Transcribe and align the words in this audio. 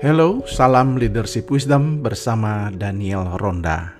Hello, 0.00 0.40
salam 0.48 0.96
leadership 0.96 1.52
wisdom 1.52 2.00
bersama 2.00 2.72
Daniel 2.72 3.36
Ronda. 3.36 3.92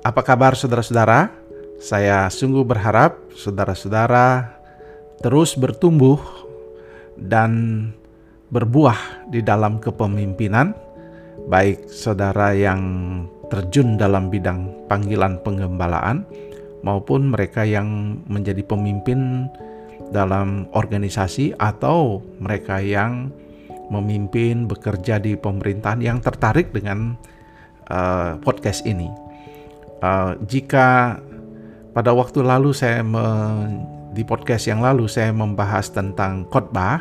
Apa 0.00 0.24
kabar 0.24 0.56
saudara-saudara? 0.56 1.28
Saya 1.76 2.32
sungguh 2.32 2.64
berharap 2.64 3.20
saudara-saudara 3.36 4.56
terus 5.20 5.52
bertumbuh 5.52 6.16
dan 7.12 7.52
berbuah 8.48 9.28
di 9.28 9.44
dalam 9.44 9.84
kepemimpinan, 9.84 10.72
baik 11.44 11.92
saudara 11.92 12.56
yang 12.56 12.80
terjun 13.52 14.00
dalam 14.00 14.32
bidang 14.32 14.88
panggilan 14.88 15.36
pengembalaan 15.44 16.24
maupun 16.80 17.36
mereka 17.36 17.68
yang 17.68 18.16
menjadi 18.32 18.64
pemimpin 18.64 19.52
dalam 20.08 20.64
organisasi 20.72 21.52
atau 21.60 22.24
mereka 22.40 22.80
yang 22.80 23.28
memimpin 23.88 24.66
bekerja 24.66 25.22
di 25.22 25.38
pemerintahan 25.38 26.02
yang 26.02 26.18
tertarik 26.18 26.74
dengan 26.74 27.14
uh, 27.90 28.38
podcast 28.42 28.82
ini. 28.86 29.10
Uh, 30.02 30.36
jika 30.44 31.18
pada 31.96 32.12
waktu 32.12 32.44
lalu 32.44 32.76
saya 32.76 33.00
me, 33.00 33.24
di 34.12 34.20
podcast 34.24 34.68
yang 34.68 34.84
lalu 34.84 35.08
saya 35.08 35.32
membahas 35.32 35.88
tentang 35.88 36.44
khotbah, 36.52 37.00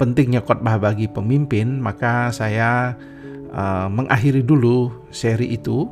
pentingnya 0.00 0.40
khotbah 0.40 0.80
bagi 0.80 1.08
pemimpin, 1.08 1.80
maka 1.80 2.32
saya 2.32 2.96
uh, 3.52 3.86
mengakhiri 3.92 4.40
dulu 4.40 4.92
seri 5.12 5.52
itu 5.52 5.86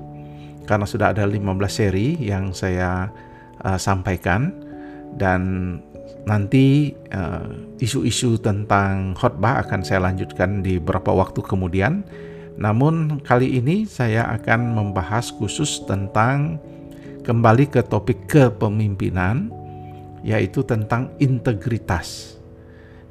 karena 0.64 0.86
sudah 0.86 1.12
ada 1.12 1.26
15 1.26 1.42
seri 1.68 2.16
yang 2.22 2.54
saya 2.54 3.10
uh, 3.66 3.78
sampaikan 3.78 4.54
dan 5.18 5.40
nanti 6.22 6.94
eh, 6.94 7.48
isu-isu 7.82 8.38
uh, 8.38 8.40
tentang 8.40 9.18
khotbah 9.18 9.58
akan 9.66 9.82
saya 9.82 10.06
lanjutkan 10.06 10.62
di 10.62 10.78
beberapa 10.78 11.10
waktu 11.10 11.42
kemudian. 11.42 12.06
Namun 12.54 13.24
kali 13.26 13.58
ini 13.58 13.88
saya 13.88 14.28
akan 14.38 14.76
membahas 14.76 15.34
khusus 15.34 15.82
tentang 15.88 16.62
kembali 17.26 17.70
ke 17.70 17.80
topik 17.82 18.30
kepemimpinan 18.30 19.50
yaitu 20.22 20.62
tentang 20.62 21.10
integritas. 21.18 22.38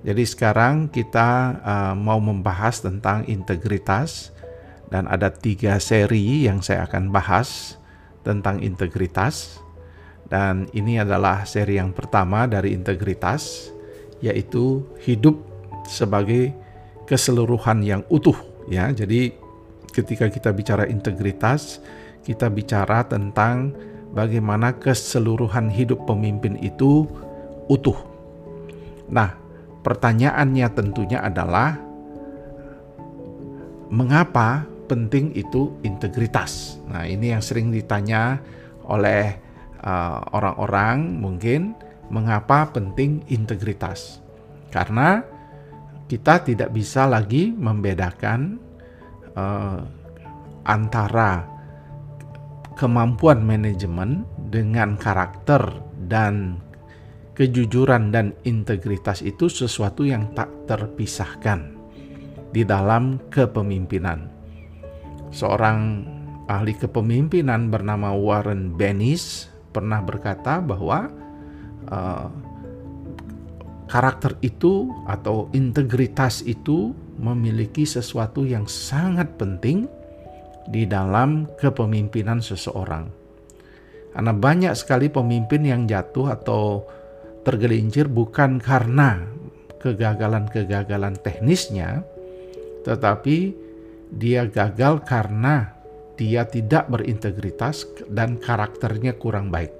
Jadi 0.02 0.24
sekarang 0.26 0.90
kita 0.90 1.62
uh, 1.62 1.94
mau 1.94 2.18
membahas 2.18 2.82
tentang 2.82 3.22
integritas 3.30 4.34
dan 4.90 5.06
ada 5.06 5.30
tiga 5.30 5.78
seri 5.78 6.50
yang 6.50 6.60
saya 6.66 6.90
akan 6.90 7.14
bahas 7.14 7.78
tentang 8.26 8.60
integritas. 8.66 9.61
Dan 10.32 10.72
ini 10.72 10.96
adalah 10.96 11.44
seri 11.44 11.76
yang 11.76 11.92
pertama 11.92 12.48
dari 12.48 12.72
integritas, 12.72 13.68
yaitu 14.24 14.88
hidup 15.04 15.36
sebagai 15.84 16.56
keseluruhan 17.04 17.84
yang 17.84 18.08
utuh. 18.08 18.40
Ya, 18.72 18.88
jadi 18.96 19.36
ketika 19.92 20.32
kita 20.32 20.56
bicara 20.56 20.88
integritas, 20.88 21.84
kita 22.24 22.48
bicara 22.48 23.04
tentang 23.04 23.76
bagaimana 24.16 24.80
keseluruhan 24.80 25.68
hidup 25.68 26.08
pemimpin 26.08 26.56
itu 26.64 27.04
utuh. 27.68 28.00
Nah, 29.12 29.36
pertanyaannya 29.84 30.68
tentunya 30.72 31.20
adalah 31.20 31.76
mengapa 33.92 34.64
penting 34.88 35.36
itu 35.36 35.76
integritas? 35.84 36.80
Nah, 36.88 37.04
ini 37.04 37.36
yang 37.36 37.44
sering 37.44 37.68
ditanya 37.68 38.40
oleh 38.88 39.51
Eh, 39.82 40.20
orang-orang 40.38 41.10
uh, 41.10 41.18
mungkin 41.26 41.74
mengapa 42.14 42.70
penting 42.70 43.26
integritas. 43.34 44.22
Karena 44.70 45.26
kita 46.06 46.46
tidak 46.46 46.70
bisa 46.70 47.10
lagi 47.10 47.50
membedakan 47.50 48.62
uh, 49.34 49.82
antara 50.70 51.50
kemampuan 52.78 53.42
manajemen 53.42 54.22
dengan 54.54 55.02
karakter 55.02 55.82
dan 56.06 56.62
kejujuran 57.34 58.14
dan 58.14 58.38
integritas 58.46 59.26
itu 59.26 59.50
sesuatu 59.50 60.06
yang 60.06 60.30
tak 60.38 60.54
terpisahkan 60.70 61.74
di 62.54 62.62
dalam 62.62 63.18
kepemimpinan. 63.34 64.30
Seorang 65.34 66.06
ahli 66.46 66.78
kepemimpinan 66.78 67.74
bernama 67.74 68.14
Warren 68.14 68.78
Bennis 68.78 69.51
pernah 69.72 70.04
berkata 70.04 70.60
bahwa 70.60 71.10
uh, 71.88 72.28
karakter 73.92 74.40
itu 74.40 74.88
atau 75.04 75.52
integritas 75.52 76.44
itu 76.48 76.96
memiliki 77.20 77.84
sesuatu 77.84 78.48
yang 78.48 78.64
sangat 78.68 79.36
penting 79.36 79.92
di 80.72 80.88
dalam 80.88 81.50
kepemimpinan 81.60 82.40
seseorang. 82.40 83.12
Karena 84.12 84.32
banyak 84.36 84.74
sekali 84.76 85.08
pemimpin 85.08 85.64
yang 85.64 85.88
jatuh 85.88 86.36
atau 86.36 86.88
tergelincir 87.44 88.08
bukan 88.12 88.60
karena 88.60 89.24
kegagalan-kegagalan 89.84 91.18
teknisnya, 91.20 92.06
tetapi 92.84 93.56
dia 94.12 94.46
gagal 94.48 95.04
karena 95.08 95.81
dia 96.22 96.46
tidak 96.46 96.86
berintegritas 96.94 97.90
dan 98.06 98.38
karakternya 98.38 99.18
kurang 99.18 99.50
baik. 99.50 99.74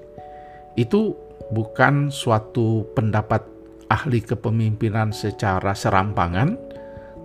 Itu 0.74 1.14
bukan 1.54 2.10
suatu 2.10 2.82
pendapat 2.98 3.46
ahli 3.86 4.18
kepemimpinan 4.18 5.14
secara 5.14 5.70
serampangan, 5.70 6.58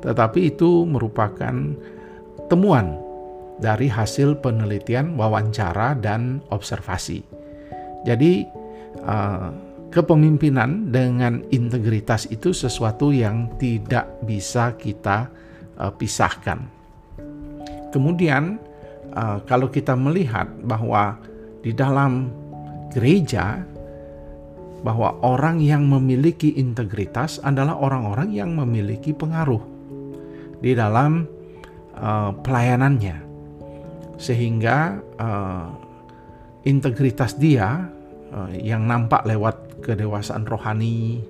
tetapi 0.05 0.53
itu 0.53 0.85
merupakan 0.85 1.73
temuan 2.45 3.01
dari 3.57 3.89
hasil 3.89 4.37
penelitian, 4.37 5.17
wawancara, 5.17 5.97
dan 5.97 6.45
observasi. 6.53 7.25
Jadi, 8.05 8.45
uh, 9.01 9.49
kepemimpinan 9.89 10.93
dengan 10.93 11.41
integritas 11.49 12.29
itu 12.29 12.53
sesuatu 12.53 13.09
yang 13.09 13.49
tidak 13.57 14.05
bisa 14.29 14.77
kita 14.77 15.33
uh, 15.81 15.89
pisahkan. 15.89 16.61
Kemudian, 17.89 18.66
uh, 19.17 19.37
kalau 19.49 19.73
kita 19.73 19.97
melihat 19.97 20.45
bahwa 20.61 21.17
di 21.65 21.73
dalam 21.73 22.29
gereja 22.93 23.65
bahwa 24.85 25.17
orang 25.25 25.57
yang 25.57 25.89
memiliki 25.89 26.53
integritas 26.53 27.41
adalah 27.41 27.75
orang-orang 27.81 28.29
yang 28.29 28.53
memiliki 28.53 29.09
pengaruh 29.09 29.59
di 30.61 30.77
dalam 30.77 31.25
uh, 31.97 32.31
pelayanannya. 32.45 33.25
Sehingga 34.17 35.01
uh, 35.17 35.67
integritas 36.65 37.37
dia 37.37 37.89
uh, 38.33 38.49
yang 38.53 38.85
nampak 38.85 39.25
lewat 39.25 39.81
kedewasaan 39.81 40.45
rohani 40.45 41.21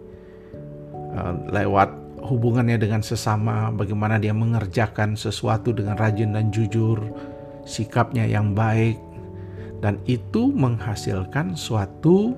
uh, 1.16 1.36
lewat 1.52 1.92
hubungannya 2.24 2.75
dengan 2.75 3.00
sesama 3.00 3.72
bagaimana 3.72 4.19
dia 4.19 4.36
mengerjakan 4.36 5.16
sesuatu 5.16 5.72
dengan 5.72 5.96
rajin 5.96 6.36
dan 6.36 6.52
jujur 6.52 7.00
sikapnya 7.67 8.23
yang 8.23 8.55
baik, 8.55 8.95
dan 9.83 10.00
itu 10.07 10.50
menghasilkan 10.55 11.53
suatu 11.53 12.33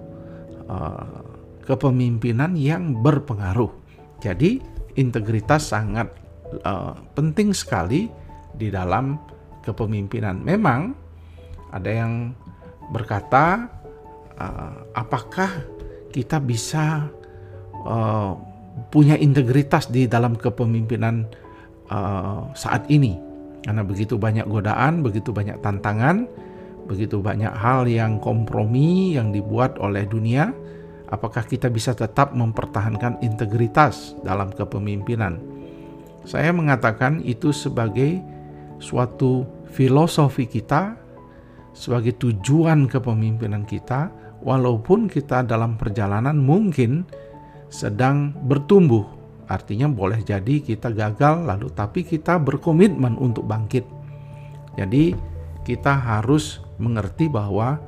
uh, 0.67 1.23
kepemimpinan 1.63 2.57
yang 2.57 2.99
berpengaruh. 2.99 3.69
Jadi, 4.19 4.59
integritas 4.97 5.71
sangat 5.71 6.11
uh, 6.65 6.97
penting 7.13 7.53
sekali 7.53 8.09
di 8.57 8.67
dalam 8.73 9.21
kepemimpinan. 9.63 10.41
Memang 10.41 10.97
ada 11.69 11.87
yang 11.87 12.33
berkata, 12.89 13.69
uh, 14.35 14.89
apakah 14.97 15.63
kita 16.09 16.41
bisa 16.41 17.05
uh, 17.85 18.33
punya 18.89 19.13
integritas 19.15 19.87
di 19.87 20.09
dalam 20.09 20.33
kepemimpinan 20.33 21.29
uh, 21.93 22.49
saat 22.57 22.89
ini? 22.89 23.28
Karena 23.63 23.83
begitu 23.83 24.15
banyak 24.15 24.47
godaan, 24.47 25.03
begitu 25.03 25.35
banyak 25.35 25.59
tantangan, 25.59 26.29
begitu 26.87 27.19
banyak 27.19 27.51
hal 27.51 27.85
yang 27.85 28.17
kompromi 28.17 29.13
yang 29.13 29.35
dibuat 29.35 29.75
oleh 29.77 30.07
dunia, 30.07 30.55
apakah 31.11 31.43
kita 31.43 31.67
bisa 31.67 31.91
tetap 31.91 32.31
mempertahankan 32.31 33.19
integritas 33.19 34.15
dalam 34.23 34.49
kepemimpinan? 34.55 35.37
Saya 36.23 36.55
mengatakan 36.55 37.19
itu 37.27 37.51
sebagai 37.51 38.23
suatu 38.79 39.43
filosofi 39.75 40.47
kita, 40.47 40.95
sebagai 41.75 42.15
tujuan 42.15 42.87
kepemimpinan 42.87 43.67
kita, 43.67 44.09
walaupun 44.39 45.11
kita 45.11 45.43
dalam 45.43 45.75
perjalanan 45.75 46.39
mungkin 46.39 47.03
sedang 47.67 48.33
bertumbuh 48.47 49.18
Artinya 49.49 49.89
boleh 49.89 50.21
jadi 50.21 50.61
kita 50.61 50.93
gagal 50.93 51.41
lalu 51.43 51.73
tapi 51.73 52.05
kita 52.05 52.37
berkomitmen 52.37 53.17
untuk 53.17 53.49
bangkit. 53.49 53.83
Jadi 54.77 55.17
kita 55.65 55.97
harus 55.97 56.61
mengerti 56.77 57.25
bahwa 57.27 57.81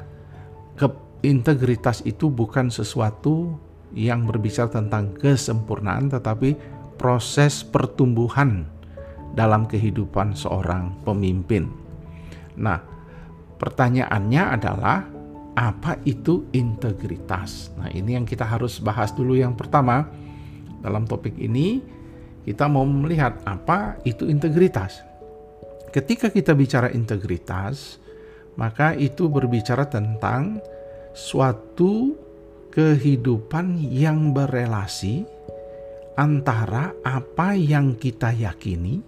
integritas 1.22 2.02
itu 2.02 2.34
bukan 2.34 2.74
sesuatu 2.74 3.54
yang 3.94 4.26
berbicara 4.26 4.74
tentang 4.74 5.14
kesempurnaan 5.14 6.10
tetapi 6.10 6.58
proses 6.98 7.62
pertumbuhan 7.62 8.66
dalam 9.38 9.70
kehidupan 9.70 10.34
seorang 10.34 10.98
pemimpin. 11.06 11.70
Nah, 12.58 12.82
pertanyaannya 13.62 14.44
adalah 14.50 14.98
apa 15.56 16.00
itu 16.04 16.48
integritas? 16.52 17.72
Nah, 17.78 17.88
ini 17.94 18.18
yang 18.18 18.26
kita 18.26 18.44
harus 18.44 18.82
bahas 18.82 19.14
dulu 19.14 19.38
yang 19.38 19.56
pertama. 19.56 20.10
Dalam 20.82 21.06
topik 21.06 21.38
ini 21.38 21.82
kita 22.46 22.66
mau 22.66 22.84
melihat 22.86 23.38
apa 23.46 24.02
itu 24.04 24.26
integritas. 24.26 25.06
Ketika 25.94 26.34
kita 26.34 26.58
bicara 26.58 26.90
integritas, 26.90 28.02
maka 28.58 28.98
itu 28.98 29.30
berbicara 29.30 29.86
tentang 29.86 30.60
suatu 31.14 32.16
kehidupan 32.72 33.78
yang 33.92 34.32
berelasi 34.32 35.28
antara 36.16 36.96
apa 37.04 37.54
yang 37.56 38.00
kita 38.00 38.32
yakini 38.32 39.04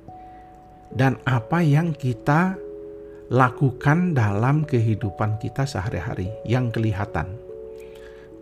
dan 0.92 1.18
apa 1.24 1.64
yang 1.64 1.96
kita 1.96 2.60
lakukan 3.34 4.14
dalam 4.14 4.68
kehidupan 4.68 5.42
kita 5.42 5.66
sehari-hari 5.66 6.30
yang 6.46 6.70
kelihatan. 6.70 7.34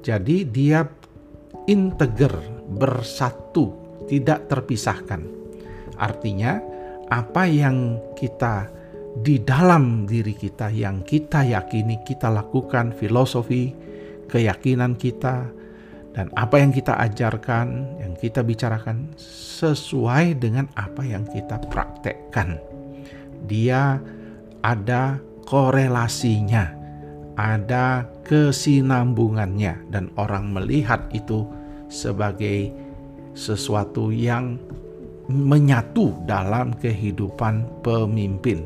Jadi 0.01 0.43
dia 0.49 0.83
integer, 1.69 2.33
bersatu, 2.75 3.75
tidak 4.07 4.47
terpisahkan. 4.47 5.23
Artinya 5.99 6.59
apa 7.11 7.43
yang 7.45 7.99
kita 8.15 8.71
di 9.11 9.43
dalam 9.43 10.07
diri 10.07 10.31
kita 10.31 10.71
yang 10.71 11.03
kita 11.03 11.43
yakini, 11.43 11.99
kita 12.07 12.31
lakukan 12.31 12.95
filosofi, 12.95 13.75
keyakinan 14.31 14.95
kita, 14.95 15.51
dan 16.15 16.27
apa 16.35 16.59
yang 16.59 16.71
kita 16.71 16.95
ajarkan, 16.95 17.99
yang 17.99 18.15
kita 18.15 18.43
bicarakan 18.43 19.11
sesuai 19.19 20.39
dengan 20.39 20.71
apa 20.79 21.03
yang 21.03 21.27
kita 21.27 21.59
praktekkan. 21.67 22.59
Dia 23.51 23.99
ada 24.63 25.19
korelasinya, 25.43 26.71
ada 27.35 28.07
kesinambungannya, 28.23 29.91
dan 29.91 30.07
orang 30.15 30.55
melihat 30.55 31.03
itu 31.11 31.43
sebagai 31.91 32.71
sesuatu 33.35 34.15
yang 34.15 34.55
menyatu 35.27 36.15
dalam 36.23 36.71
kehidupan 36.79 37.83
pemimpin. 37.83 38.63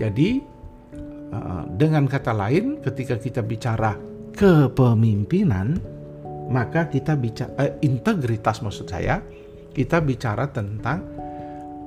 Jadi, 0.00 0.40
eh, 1.30 1.64
dengan 1.76 2.08
kata 2.08 2.32
lain, 2.32 2.80
ketika 2.80 3.20
kita 3.20 3.40
bicara 3.44 3.94
kepemimpinan, 4.34 5.78
maka 6.48 6.88
kita 6.88 7.14
bicara 7.14 7.52
eh, 7.60 7.72
integritas 7.84 8.60
maksud 8.64 8.88
saya, 8.88 9.20
kita 9.72 10.00
bicara 10.00 10.48
tentang 10.48 11.04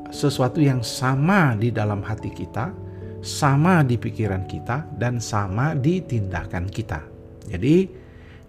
sesuatu 0.07 0.63
yang 0.63 0.80
sama 0.81 1.54
di 1.60 1.69
dalam 1.69 2.00
hati 2.00 2.31
kita, 2.31 2.72
sama 3.19 3.84
di 3.84 4.00
pikiran 4.00 4.48
kita, 4.48 4.88
dan 4.95 5.19
sama 5.19 5.75
di 5.75 6.00
tindakan 6.00 6.72
kita. 6.72 7.04
Jadi, 7.51 8.07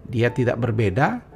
dia 0.09 0.33
tidak 0.33 0.57
berbeda 0.57 1.28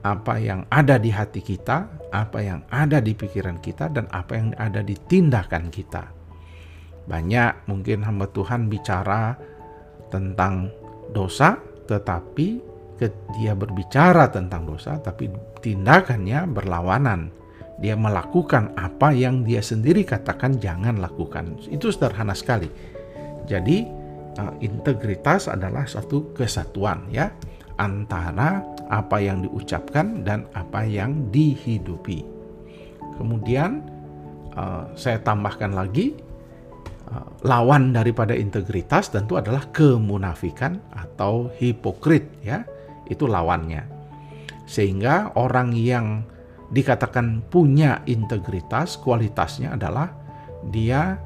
apa 0.00 0.40
yang 0.40 0.64
ada 0.72 0.96
di 0.96 1.12
hati 1.12 1.44
kita, 1.44 2.08
apa 2.12 2.38
yang 2.40 2.60
ada 2.72 2.98
di 3.04 3.12
pikiran 3.12 3.60
kita, 3.60 3.92
dan 3.92 4.08
apa 4.10 4.32
yang 4.36 4.50
ada 4.56 4.80
di 4.80 4.96
tindakan 4.96 5.68
kita. 5.68 6.08
Banyak 7.04 7.68
mungkin 7.68 8.04
hamba 8.06 8.28
Tuhan 8.32 8.72
bicara 8.72 9.36
tentang 10.08 10.72
dosa, 11.12 11.60
tetapi 11.84 12.70
dia 13.36 13.56
berbicara 13.56 14.28
tentang 14.28 14.68
dosa, 14.68 15.00
tapi 15.00 15.28
tindakannya 15.64 16.48
berlawanan. 16.48 17.32
Dia 17.80 17.96
melakukan 17.96 18.76
apa 18.76 19.16
yang 19.16 19.40
dia 19.40 19.64
sendiri 19.64 20.04
katakan 20.04 20.60
jangan 20.60 21.00
lakukan. 21.00 21.56
Itu 21.72 21.88
sederhana 21.88 22.36
sekali. 22.36 22.68
Jadi 23.48 23.88
uh, 24.36 24.52
integritas 24.60 25.48
adalah 25.48 25.88
satu 25.88 26.36
kesatuan 26.36 27.08
ya 27.08 27.32
antara 27.80 28.60
apa 28.90 29.22
yang 29.22 29.46
diucapkan 29.46 30.26
dan 30.26 30.50
apa 30.52 30.82
yang 30.82 31.30
dihidupi. 31.30 32.26
Kemudian 33.14 33.86
uh, 34.58 34.90
saya 34.98 35.22
tambahkan 35.22 35.70
lagi 35.70 36.18
uh, 37.06 37.28
lawan 37.46 37.94
daripada 37.94 38.34
integritas 38.34 39.14
tentu 39.14 39.38
adalah 39.38 39.70
kemunafikan 39.70 40.82
atau 40.90 41.54
hipokrit 41.54 42.26
ya. 42.42 42.66
Itu 43.06 43.30
lawannya. 43.30 43.86
Sehingga 44.66 45.34
orang 45.38 45.74
yang 45.74 46.26
dikatakan 46.70 47.42
punya 47.50 48.02
integritas, 48.06 48.98
kualitasnya 48.98 49.74
adalah 49.74 50.14
dia 50.70 51.18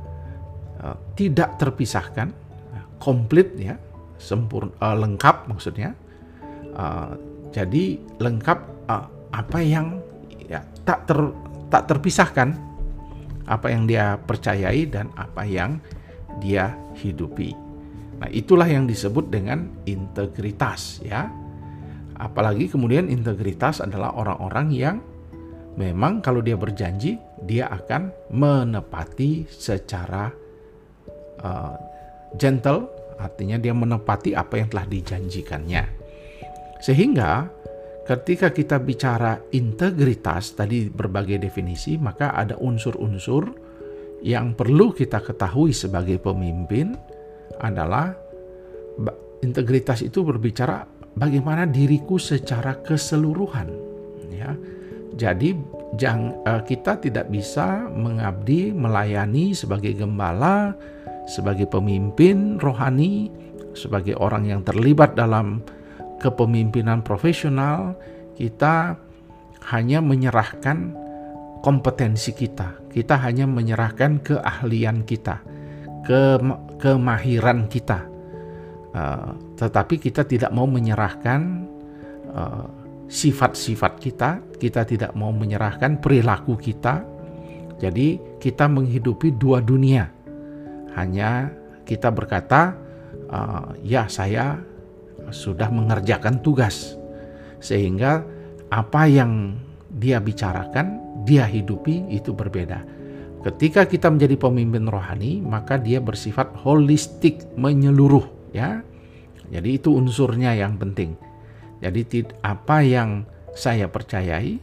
uh, 0.80 0.96
tidak 1.16 1.60
terpisahkan, 1.60 2.32
komplit 2.96 3.52
ya, 3.56 3.76
sempurna, 4.16 4.72
uh, 4.80 4.96
lengkap 4.96 5.48
maksudnya. 5.48 5.92
Uh, 6.74 7.33
jadi 7.54 8.02
lengkap 8.18 8.58
uh, 8.90 9.06
apa 9.30 9.58
yang 9.62 10.02
ya 10.50 10.66
tak 10.82 11.06
ter 11.06 11.18
tak 11.70 11.86
terpisahkan 11.86 12.50
apa 13.46 13.70
yang 13.70 13.86
dia 13.86 14.18
percayai 14.18 14.90
dan 14.90 15.14
apa 15.14 15.46
yang 15.46 15.78
dia 16.42 16.74
hidupi. 16.98 17.54
Nah, 18.18 18.30
itulah 18.30 18.66
yang 18.66 18.90
disebut 18.90 19.30
dengan 19.30 19.70
integritas 19.86 20.98
ya. 21.06 21.30
Apalagi 22.14 22.70
kemudian 22.70 23.10
integritas 23.10 23.82
adalah 23.82 24.14
orang-orang 24.14 24.68
yang 24.70 24.96
memang 25.74 26.22
kalau 26.22 26.38
dia 26.38 26.54
berjanji 26.54 27.18
dia 27.42 27.66
akan 27.70 28.10
menepati 28.30 29.50
secara 29.50 30.30
uh, 31.42 31.74
gentle 32.38 32.86
artinya 33.18 33.58
dia 33.58 33.74
menepati 33.74 34.34
apa 34.34 34.62
yang 34.62 34.70
telah 34.70 34.86
dijanjikannya 34.86 35.82
sehingga 36.84 37.48
ketika 38.04 38.52
kita 38.52 38.76
bicara 38.76 39.40
integritas 39.56 40.52
tadi 40.52 40.92
berbagai 40.92 41.40
definisi 41.40 41.96
maka 41.96 42.36
ada 42.36 42.60
unsur-unsur 42.60 43.48
yang 44.20 44.52
perlu 44.52 44.92
kita 44.92 45.24
ketahui 45.24 45.72
sebagai 45.72 46.20
pemimpin 46.20 46.92
adalah 47.56 48.12
integritas 49.40 50.04
itu 50.04 50.20
berbicara 50.20 50.84
bagaimana 51.16 51.64
diriku 51.64 52.20
secara 52.20 52.76
keseluruhan 52.84 53.68
ya. 54.34 54.52
Jadi 55.14 55.54
jang, 55.94 56.34
uh, 56.42 56.58
kita 56.66 56.98
tidak 56.98 57.30
bisa 57.30 57.86
mengabdi, 57.86 58.74
melayani 58.74 59.54
sebagai 59.54 59.94
gembala, 59.94 60.74
sebagai 61.30 61.70
pemimpin 61.70 62.58
rohani, 62.58 63.30
sebagai 63.78 64.18
orang 64.18 64.50
yang 64.50 64.60
terlibat 64.66 65.14
dalam 65.14 65.62
kepemimpinan 66.24 67.04
profesional, 67.04 67.92
kita 68.32 68.96
hanya 69.68 70.00
menyerahkan 70.00 70.96
kompetensi 71.60 72.32
kita. 72.32 72.80
Kita 72.88 73.20
hanya 73.20 73.44
menyerahkan 73.44 74.24
keahlian 74.24 75.04
kita, 75.04 75.44
ke 76.08 76.40
kemahiran 76.80 77.68
kita. 77.68 78.08
Uh, 78.94 79.36
tetapi 79.58 80.00
kita 80.00 80.24
tidak 80.24 80.54
mau 80.54 80.64
menyerahkan 80.64 81.66
uh, 82.32 82.64
sifat-sifat 83.10 83.92
kita, 84.00 84.40
kita 84.56 84.86
tidak 84.88 85.12
mau 85.12 85.34
menyerahkan 85.34 86.00
perilaku 86.00 86.56
kita. 86.56 87.04
Jadi, 87.76 88.38
kita 88.38 88.70
menghidupi 88.70 89.34
dua 89.34 89.58
dunia. 89.58 90.06
Hanya 90.94 91.50
kita 91.82 92.14
berkata, 92.14 92.78
uh, 93.34 93.74
"Ya, 93.82 94.06
saya 94.06 94.62
sudah 95.30 95.70
mengerjakan 95.70 96.42
tugas." 96.44 96.98
Sehingga 97.62 98.24
apa 98.68 99.08
yang 99.08 99.56
dia 99.88 100.18
bicarakan, 100.18 101.22
dia 101.24 101.46
hidupi 101.46 102.10
itu 102.10 102.34
berbeda. 102.34 102.82
Ketika 103.44 103.84
kita 103.84 104.08
menjadi 104.08 104.40
pemimpin 104.40 104.88
rohani, 104.88 105.44
maka 105.44 105.76
dia 105.76 106.00
bersifat 106.00 106.56
holistik, 106.64 107.44
menyeluruh, 107.60 108.24
ya. 108.56 108.80
Jadi 109.52 109.76
itu 109.76 109.92
unsurnya 109.92 110.56
yang 110.56 110.80
penting. 110.80 111.14
Jadi 111.84 112.24
apa 112.40 112.80
yang 112.80 113.28
saya 113.52 113.86
percayai 113.86 114.56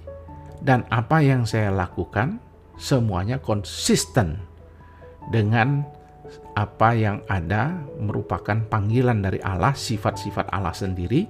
dan 0.66 0.90
apa 0.90 1.22
yang 1.22 1.46
saya 1.46 1.70
lakukan 1.70 2.42
semuanya 2.82 3.38
konsisten 3.38 4.42
dengan 5.30 5.86
apa 6.56 6.92
yang 6.96 7.24
ada 7.32 7.80
merupakan 7.96 8.60
panggilan 8.68 9.24
dari 9.24 9.40
Allah, 9.40 9.72
sifat-sifat 9.72 10.52
Allah 10.52 10.76
sendiri 10.76 11.28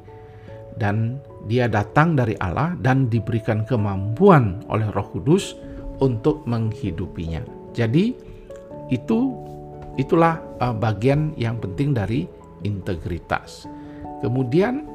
dan 0.79 1.19
dia 1.45 1.67
datang 1.67 2.15
dari 2.15 2.37
Allah 2.39 2.73
dan 2.79 3.11
diberikan 3.11 3.67
kemampuan 3.67 4.63
oleh 4.71 4.87
Roh 4.93 5.07
Kudus 5.11 5.57
untuk 6.01 6.45
menghidupinya. 6.47 7.43
Jadi 7.75 8.15
itu 8.89 9.19
itulah 9.99 10.39
uh, 10.59 10.75
bagian 10.75 11.35
yang 11.35 11.59
penting 11.59 11.93
dari 11.93 12.25
integritas. 12.65 13.67
Kemudian 14.21 14.85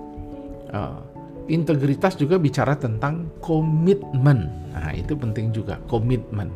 uh, 0.73 1.01
integritas 1.47 2.19
juga 2.19 2.39
bicara 2.41 2.75
tentang 2.75 3.31
komitmen. 3.39 4.71
Nah, 4.75 4.93
itu 4.93 5.15
penting 5.17 5.55
juga, 5.55 5.81
komitmen. 5.87 6.51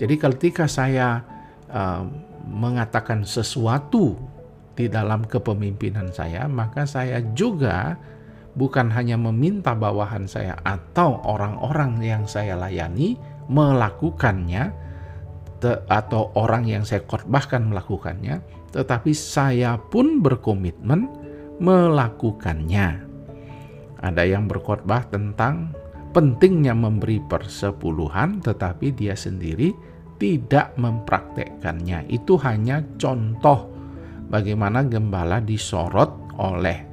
Jadi 0.00 0.14
ketika 0.16 0.64
saya 0.64 1.20
uh, 1.68 2.04
mengatakan 2.46 3.26
sesuatu 3.26 4.16
di 4.78 4.88
dalam 4.88 5.26
kepemimpinan 5.26 6.08
saya, 6.14 6.48
maka 6.48 6.88
saya 6.88 7.20
juga 7.36 8.00
bukan 8.56 8.90
hanya 8.90 9.14
meminta 9.14 9.76
bawahan 9.76 10.26
saya 10.26 10.58
atau 10.66 11.20
orang-orang 11.22 12.00
yang 12.02 12.24
saya 12.26 12.56
layani 12.58 13.14
melakukannya 13.50 14.72
atau 15.92 16.32
orang 16.40 16.64
yang 16.64 16.82
saya 16.88 17.04
khotbahkan 17.04 17.68
melakukannya, 17.68 18.40
tetapi 18.72 19.12
saya 19.12 19.76
pun 19.76 20.24
berkomitmen 20.24 21.04
melakukannya. 21.60 23.04
Ada 24.00 24.24
yang 24.24 24.48
berkhotbah 24.48 25.04
tentang 25.12 25.76
pentingnya 26.16 26.72
memberi 26.72 27.20
persepuluhan, 27.20 28.40
tetapi 28.40 28.96
dia 28.96 29.12
sendiri 29.12 29.76
tidak 30.20 30.76
mempraktekkannya. 30.76 32.06
Itu 32.12 32.36
hanya 32.44 32.84
contoh 33.00 33.72
bagaimana 34.28 34.84
gembala 34.84 35.40
disorot 35.40 36.36
oleh 36.38 36.86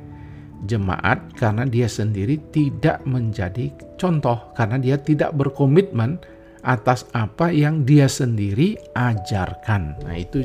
jemaat 0.65 1.37
karena 1.37 1.67
dia 1.69 1.85
sendiri 1.85 2.39
tidak 2.49 3.05
menjadi 3.05 3.69
contoh, 3.99 4.55
karena 4.57 4.81
dia 4.81 4.97
tidak 4.97 5.35
berkomitmen 5.37 6.17
atas 6.65 7.05
apa 7.13 7.53
yang 7.53 7.85
dia 7.85 8.09
sendiri 8.09 8.73
ajarkan. 8.97 10.01
Nah, 10.01 10.17
itu 10.17 10.41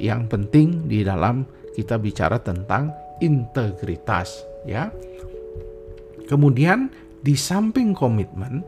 yang 0.00 0.24
penting 0.30 0.88
di 0.88 1.04
dalam 1.04 1.44
kita 1.76 2.00
bicara 2.00 2.40
tentang 2.40 2.88
integritas, 3.20 4.40
ya. 4.64 4.88
Kemudian 6.26 6.88
di 7.20 7.36
samping 7.36 7.92
komitmen, 7.92 8.64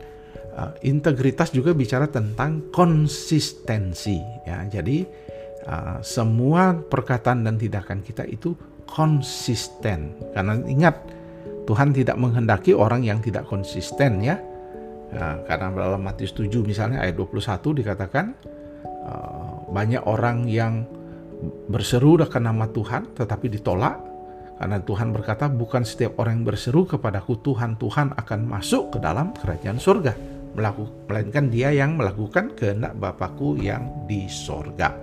uh, 0.59 0.75
integritas 0.83 1.55
juga 1.55 1.71
bicara 1.71 2.11
tentang 2.11 2.75
konsistensi, 2.75 4.19
ya. 4.43 4.67
Jadi 4.67 5.07
uh, 5.71 6.03
semua 6.03 6.75
perkataan 6.75 7.47
dan 7.47 7.55
tindakan 7.55 8.03
kita 8.03 8.27
itu 8.27 8.59
konsisten. 8.91 10.19
Karena 10.35 10.59
ingat 10.67 10.99
Tuhan 11.71 11.95
tidak 11.95 12.19
menghendaki 12.19 12.75
orang 12.75 13.07
yang 13.07 13.23
tidak 13.23 13.47
konsisten, 13.47 14.19
ya 14.19 14.43
Nah, 15.09 15.41
karena 15.49 15.73
dalam 15.73 16.05
Matius 16.05 16.37
7 16.37 16.53
misalnya 16.61 17.01
ayat 17.01 17.17
21 17.17 17.81
dikatakan 17.81 18.37
uh, 19.09 19.65
banyak 19.73 20.05
orang 20.05 20.45
yang 20.45 20.85
berseru 21.71 22.21
akan 22.21 22.43
nama 22.45 22.69
Tuhan 22.69 23.17
tetapi 23.17 23.49
ditolak 23.49 23.97
karena 24.59 24.83
Tuhan 24.83 25.15
berkata 25.15 25.47
bukan 25.47 25.87
setiap 25.87 26.19
orang 26.19 26.43
yang 26.43 26.47
berseru 26.51 26.85
kepadaku 26.85 27.41
Tuhan 27.41 27.79
Tuhan 27.79 28.13
akan 28.21 28.41
masuk 28.45 28.93
ke 28.93 28.99
dalam 28.99 29.33
kerajaan 29.33 29.79
surga 29.81 30.13
melainkan 30.57 31.53
dia 31.53 31.75
yang 31.75 31.99
melakukan 31.99 32.55
kehendak 32.57 32.97
Bapakku 32.97 33.59
yang 33.61 34.07
di 34.09 34.31
sorga. 34.31 34.95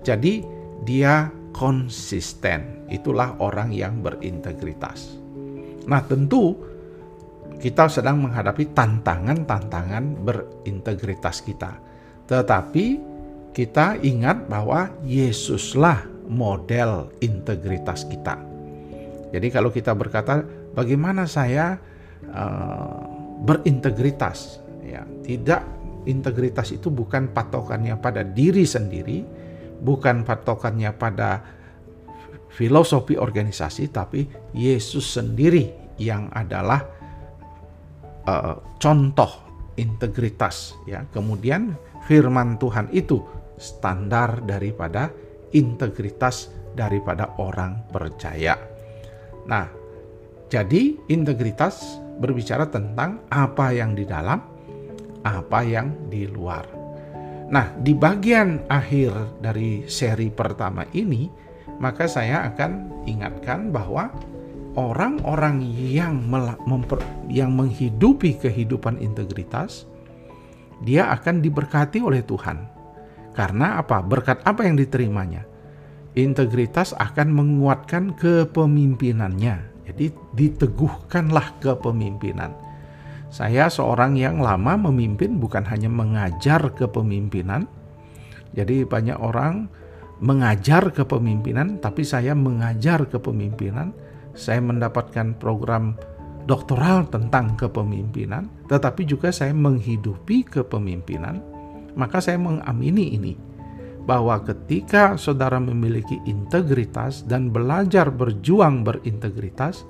Jadi 0.00 0.40
dia 0.84 1.28
konsisten. 1.52 2.86
Itulah 2.90 3.38
orang 3.38 3.70
yang 3.70 4.00
berintegritas. 4.00 5.18
Nah 5.86 6.02
tentu 6.06 6.56
kita 7.60 7.92
sedang 7.92 8.24
menghadapi 8.24 8.72
tantangan-tantangan 8.72 10.24
berintegritas 10.24 11.44
kita. 11.44 11.76
Tetapi 12.24 12.86
kita 13.52 14.00
ingat 14.00 14.48
bahwa 14.48 14.88
Yesuslah 15.04 16.06
model 16.30 17.10
integritas 17.20 18.06
kita. 18.06 18.38
Jadi 19.30 19.46
kalau 19.50 19.70
kita 19.74 19.92
berkata 19.94 20.42
bagaimana 20.74 21.26
saya 21.26 21.78
uh, 22.30 23.02
berintegritas, 23.42 24.62
ya 24.90 25.02
tidak 25.22 25.62
integritas 26.08 26.72
itu 26.74 26.88
bukan 26.88 27.30
patokannya 27.30 27.96
pada 28.00 28.24
diri 28.24 28.64
sendiri, 28.64 29.24
bukan 29.80 30.24
patokannya 30.24 30.90
pada 30.96 31.44
filosofi 32.50 33.14
organisasi, 33.14 33.92
tapi 33.92 34.26
Yesus 34.56 35.06
sendiri 35.16 35.94
yang 36.00 36.32
adalah 36.32 36.80
uh, 38.26 38.56
contoh 38.80 39.30
integritas 39.76 40.74
ya. 40.88 41.04
Kemudian 41.12 41.76
firman 42.08 42.56
Tuhan 42.56 42.88
itu 42.90 43.20
standar 43.60 44.40
daripada 44.42 45.12
integritas 45.52 46.48
daripada 46.72 47.36
orang 47.36 47.84
percaya. 47.92 48.56
Nah, 49.46 49.66
jadi 50.48 50.96
integritas 51.10 52.00
berbicara 52.20 52.68
tentang 52.68 53.24
apa 53.32 53.72
yang 53.72 53.96
di 53.96 54.04
dalam, 54.04 54.49
apa 55.26 55.60
yang 55.64 55.92
di 56.08 56.24
luar. 56.24 56.64
Nah, 57.50 57.74
di 57.82 57.92
bagian 57.98 58.70
akhir 58.70 59.42
dari 59.42 59.82
seri 59.90 60.30
pertama 60.30 60.86
ini, 60.94 61.26
maka 61.82 62.06
saya 62.06 62.46
akan 62.46 63.02
ingatkan 63.10 63.74
bahwa 63.74 64.14
orang-orang 64.78 65.64
yang 65.74 66.30
yang 67.26 67.50
menghidupi 67.58 68.38
kehidupan 68.38 69.02
integritas 69.02 69.90
dia 70.86 71.10
akan 71.10 71.42
diberkati 71.42 72.00
oleh 72.00 72.22
Tuhan. 72.24 72.70
Karena 73.34 73.82
apa? 73.82 74.00
Berkat 74.00 74.46
apa 74.46 74.64
yang 74.64 74.78
diterimanya? 74.78 75.44
Integritas 76.16 76.94
akan 76.96 77.30
menguatkan 77.30 78.14
kepemimpinannya. 78.18 79.86
Jadi 79.90 80.06
diteguhkanlah 80.34 81.58
kepemimpinan. 81.62 82.69
Saya 83.30 83.70
seorang 83.70 84.18
yang 84.18 84.42
lama 84.42 84.74
memimpin 84.90 85.38
bukan 85.38 85.62
hanya 85.70 85.86
mengajar 85.86 86.74
kepemimpinan. 86.74 87.70
Jadi 88.52 88.82
banyak 88.82 89.18
orang 89.22 89.70
mengajar 90.18 90.90
kepemimpinan, 90.90 91.78
tapi 91.78 92.02
saya 92.02 92.34
mengajar 92.34 93.06
kepemimpinan 93.06 93.94
saya 94.34 94.62
mendapatkan 94.62 95.36
program 95.38 95.98
doktoral 96.46 97.06
tentang 97.10 97.54
kepemimpinan, 97.54 98.48
tetapi 98.66 99.06
juga 99.06 99.30
saya 99.30 99.54
menghidupi 99.54 100.46
kepemimpinan, 100.46 101.42
maka 101.94 102.18
saya 102.18 102.40
mengamini 102.40 103.14
ini 103.14 103.34
bahwa 104.08 104.40
ketika 104.42 105.14
saudara 105.20 105.60
memiliki 105.60 106.18
integritas 106.24 107.22
dan 107.28 107.52
belajar 107.52 108.08
berjuang 108.10 108.82
berintegritas, 108.82 109.84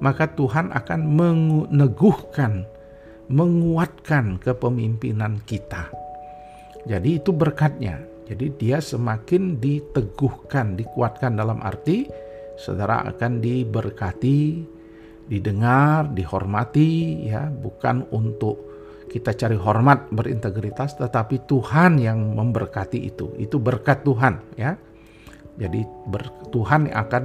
maka 0.00 0.32
Tuhan 0.32 0.72
akan 0.72 1.00
meneguhkan, 1.04 2.64
menguatkan 3.30 4.42
kepemimpinan 4.42 5.38
kita. 5.46 5.86
Jadi 6.84 7.22
itu 7.22 7.30
berkatnya. 7.30 8.02
Jadi 8.26 8.46
dia 8.58 8.78
semakin 8.78 9.58
diteguhkan, 9.58 10.78
dikuatkan 10.78 11.34
dalam 11.34 11.58
arti 11.62 12.06
saudara 12.54 13.02
akan 13.06 13.42
diberkati, 13.42 14.62
didengar, 15.26 16.10
dihormati 16.14 17.26
ya, 17.26 17.50
bukan 17.50 18.06
untuk 18.14 18.70
kita 19.10 19.34
cari 19.34 19.58
hormat 19.58 20.10
berintegritas 20.14 20.94
tetapi 20.94 21.42
Tuhan 21.50 21.98
yang 21.98 22.38
memberkati 22.38 22.98
itu. 23.02 23.34
Itu 23.38 23.58
berkat 23.58 24.06
Tuhan 24.06 24.54
ya. 24.54 24.78
Jadi 25.58 25.82
Tuhan 26.54 26.86
yang 26.86 26.98
akan 27.06 27.24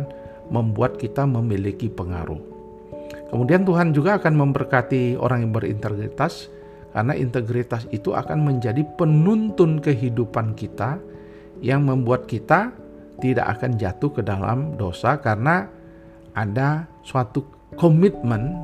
membuat 0.49 0.97
kita 0.97 1.29
memiliki 1.29 1.89
pengaruh. 1.89 2.54
Kemudian 3.35 3.67
Tuhan 3.67 3.91
juga 3.91 4.15
akan 4.15 4.31
memberkati 4.31 5.19
orang 5.19 5.43
yang 5.43 5.51
berintegritas 5.51 6.47
karena 6.95 7.19
integritas 7.19 7.83
itu 7.91 8.15
akan 8.15 8.47
menjadi 8.47 8.79
penuntun 8.95 9.83
kehidupan 9.83 10.55
kita 10.55 10.95
yang 11.59 11.83
membuat 11.83 12.31
kita 12.31 12.71
tidak 13.19 13.59
akan 13.59 13.75
jatuh 13.75 14.15
ke 14.15 14.23
dalam 14.23 14.79
dosa 14.79 15.19
karena 15.19 15.67
ada 16.31 16.87
suatu 17.03 17.43
komitmen 17.75 18.55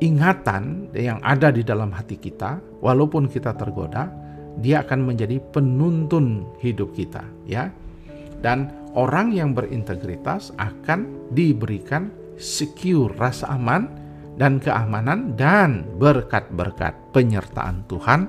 ingatan 0.00 0.88
yang 0.96 1.20
ada 1.20 1.52
di 1.52 1.60
dalam 1.60 1.92
hati 1.92 2.16
kita. 2.16 2.64
Walaupun 2.80 3.28
kita 3.28 3.52
tergoda 3.52 4.08
dia 4.64 4.80
akan 4.80 5.12
menjadi 5.12 5.44
penuntun 5.52 6.56
hidup 6.64 6.96
kita 6.96 7.20
ya. 7.44 7.68
Dan 8.40 8.72
orang 8.96 9.36
yang 9.36 9.52
berintegritas 9.52 10.56
akan 10.56 11.28
diberikan 11.36 12.23
secure 12.40 13.14
rasa 13.14 13.50
aman 13.54 13.86
dan 14.34 14.58
keamanan 14.58 15.38
dan 15.38 15.86
berkat-berkat 15.98 16.94
penyertaan 17.14 17.86
Tuhan 17.86 18.20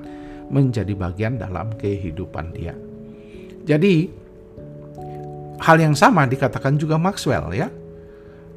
menjadi 0.53 0.93
bagian 0.93 1.41
dalam 1.41 1.74
kehidupan 1.77 2.53
dia. 2.53 2.77
Jadi 3.65 4.25
Hal 5.62 5.79
yang 5.79 5.95
sama 5.95 6.27
dikatakan 6.27 6.75
juga 6.75 7.00
Maxwell 7.00 7.55
ya. 7.55 7.71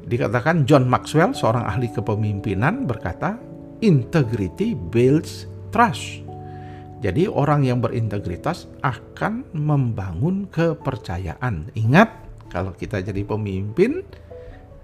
Dikatakan 0.03 0.67
John 0.67 0.89
Maxwell 0.89 1.31
seorang 1.31 1.63
ahli 1.63 1.87
kepemimpinan 1.93 2.83
berkata, 2.83 3.39
integrity 3.79 4.75
builds 4.75 5.47
trust. 5.71 6.25
Jadi 6.99 7.31
orang 7.31 7.63
yang 7.63 7.79
berintegritas 7.79 8.67
akan 8.83 9.47
membangun 9.55 10.51
kepercayaan. 10.51 11.71
Ingat, 11.79 12.09
kalau 12.51 12.75
kita 12.75 12.99
jadi 12.99 13.23
pemimpin, 13.23 14.03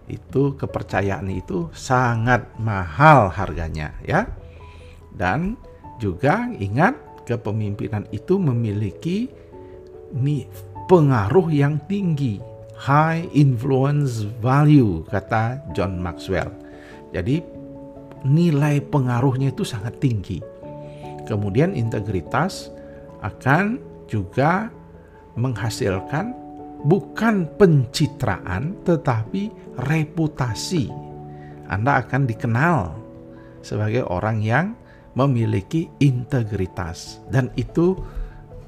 itu 0.05 0.53
kepercayaan 0.53 1.25
itu 1.33 1.69
sangat 1.73 2.45
mahal 2.61 3.33
harganya 3.33 3.97
ya. 4.05 4.29
Dan 5.15 5.57
juga 5.97 6.51
ingat 6.59 7.25
kepemimpinan 7.25 8.05
itu 8.13 8.37
memiliki 8.37 9.31
pengaruh 10.85 11.49
yang 11.49 11.81
tinggi, 11.89 12.37
high 12.77 13.25
influence 13.33 14.27
value 14.43 15.01
kata 15.09 15.63
John 15.73 15.97
Maxwell. 15.97 16.53
Jadi 17.15 17.41
nilai 18.27 18.83
pengaruhnya 18.85 19.53
itu 19.55 19.65
sangat 19.65 19.97
tinggi. 19.97 20.43
Kemudian 21.25 21.73
integritas 21.73 22.69
akan 23.25 23.81
juga 24.05 24.69
menghasilkan 25.33 26.44
bukan 26.85 27.49
pencitraan 27.57 28.77
tetapi 28.85 29.49
reputasi. 29.81 30.87
Anda 31.65 32.05
akan 32.05 32.29
dikenal 32.29 32.93
sebagai 33.65 34.05
orang 34.05 34.45
yang 34.45 34.77
memiliki 35.17 35.89
integritas 35.97 37.25
dan 37.33 37.49
itu 37.57 37.97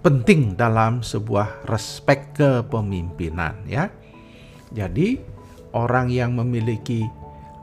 penting 0.02 0.58
dalam 0.58 1.06
sebuah 1.06 1.70
respek 1.70 2.34
kepemimpinan 2.34 3.54
ya. 3.70 3.94
Jadi 4.74 5.22
orang 5.78 6.10
yang 6.10 6.34
memiliki 6.34 7.06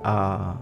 uh, 0.07 0.55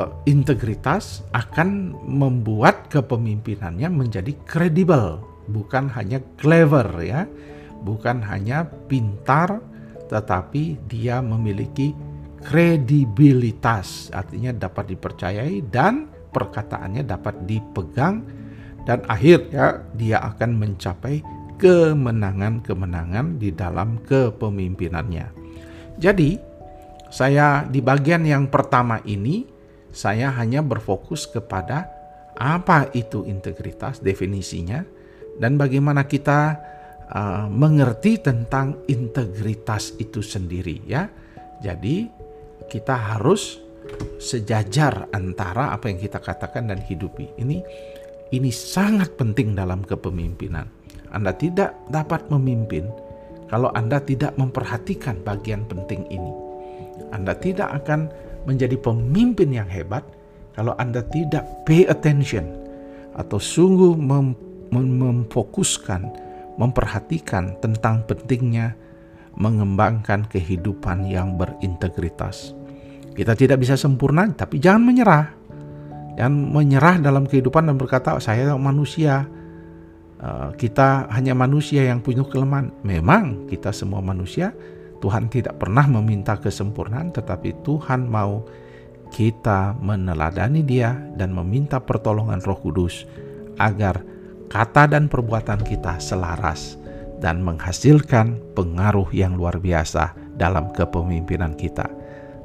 uh, 0.00 0.12
integritas 0.24 1.20
akan 1.36 1.92
membuat 2.06 2.88
kepemimpinannya 2.88 3.92
menjadi 3.92 4.32
kredibel, 4.48 5.20
bukan 5.50 5.90
hanya 5.92 6.22
clever 6.40 6.88
ya, 7.02 7.28
bukan 7.82 8.22
hanya 8.24 8.64
pintar, 8.86 9.60
tetapi 10.06 10.78
dia 10.86 11.18
memiliki 11.20 11.92
kredibilitas, 12.46 14.12
artinya 14.14 14.54
dapat 14.54 14.94
dipercayai 14.94 15.66
dan 15.66 16.06
perkataannya 16.30 17.02
dapat 17.02 17.34
dipegang 17.48 18.22
dan 18.86 19.02
akhirnya 19.10 19.82
dia 19.98 20.22
akan 20.22 20.54
mencapai 20.54 21.24
kemenangan-kemenangan 21.58 23.40
di 23.40 23.50
dalam 23.50 23.98
kepemimpinannya. 24.06 25.26
Jadi, 25.98 26.38
saya 27.08 27.64
di 27.66 27.80
bagian 27.80 28.22
yang 28.28 28.46
pertama 28.52 29.00
ini 29.08 29.48
saya 29.90 30.28
hanya 30.36 30.60
berfokus 30.60 31.24
kepada 31.24 31.88
apa 32.36 32.92
itu 32.92 33.24
integritas, 33.24 34.04
definisinya, 34.04 34.84
dan 35.40 35.56
bagaimana 35.56 36.04
kita 36.04 36.60
uh, 37.12 37.46
mengerti 37.50 38.18
tentang 38.22 38.82
integritas 38.90 39.94
itu 39.98 40.22
sendiri 40.24 40.82
ya. 40.86 41.10
Jadi 41.62 42.06
kita 42.66 43.16
harus 43.16 43.62
sejajar 44.18 45.06
antara 45.14 45.70
apa 45.70 45.86
yang 45.86 45.98
kita 46.02 46.18
katakan 46.18 46.70
dan 46.70 46.82
hidupi. 46.82 47.30
Ini 47.38 47.62
ini 48.34 48.50
sangat 48.50 49.14
penting 49.14 49.54
dalam 49.54 49.86
kepemimpinan. 49.86 50.66
Anda 51.14 51.30
tidak 51.32 51.78
dapat 51.86 52.26
memimpin 52.26 52.90
kalau 53.46 53.70
Anda 53.78 54.02
tidak 54.02 54.34
memperhatikan 54.34 55.22
bagian 55.22 55.62
penting 55.70 56.02
ini. 56.10 56.32
Anda 57.14 57.38
tidak 57.38 57.70
akan 57.84 58.10
menjadi 58.50 58.74
pemimpin 58.78 59.54
yang 59.54 59.70
hebat 59.70 60.02
kalau 60.58 60.74
Anda 60.82 61.06
tidak 61.14 61.46
pay 61.62 61.86
attention 61.86 62.50
atau 63.14 63.38
sungguh 63.38 63.94
mem 63.94 64.34
memfokuskan, 64.66 66.10
memperhatikan 66.56 67.60
tentang 67.60 68.04
pentingnya 68.08 68.76
mengembangkan 69.36 70.24
kehidupan 70.28 71.08
yang 71.08 71.36
berintegritas. 71.36 72.56
Kita 73.12 73.36
tidak 73.36 73.60
bisa 73.60 73.76
sempurna, 73.76 74.28
tapi 74.32 74.60
jangan 74.60 74.82
menyerah. 74.84 75.26
Dan 76.16 76.48
menyerah 76.48 76.96
dalam 77.00 77.28
kehidupan 77.28 77.68
dan 77.68 77.76
berkata 77.76 78.16
saya 78.20 78.56
manusia. 78.56 79.28
Eh, 80.16 80.48
kita 80.56 81.12
hanya 81.12 81.36
manusia 81.36 81.84
yang 81.84 82.00
punya 82.00 82.24
kelemahan. 82.24 82.72
Memang 82.80 83.44
kita 83.52 83.68
semua 83.68 84.00
manusia 84.00 84.56
Tuhan 85.00 85.28
tidak 85.28 85.60
pernah 85.60 85.84
meminta 85.86 86.40
kesempurnaan 86.40 87.12
tetapi 87.12 87.62
Tuhan 87.62 88.08
mau 88.08 88.44
kita 89.12 89.78
meneladani 89.78 90.66
dia 90.66 90.96
dan 91.14 91.30
meminta 91.30 91.78
pertolongan 91.78 92.42
roh 92.42 92.58
kudus 92.58 93.06
agar 93.60 94.02
kata 94.50 94.90
dan 94.90 95.06
perbuatan 95.06 95.62
kita 95.62 95.98
selaras 96.02 96.76
dan 97.22 97.40
menghasilkan 97.40 98.36
pengaruh 98.52 99.08
yang 99.14 99.36
luar 99.38 99.56
biasa 99.56 100.12
dalam 100.36 100.72
kepemimpinan 100.74 101.56
kita. 101.56 101.88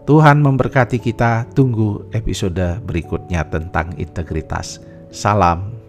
Tuhan 0.08 0.42
memberkati 0.42 0.98
kita. 0.98 1.46
Tunggu 1.54 2.10
episode 2.12 2.82
berikutnya 2.84 3.46
tentang 3.48 3.94
integritas. 4.02 4.82
Salam 5.12 5.81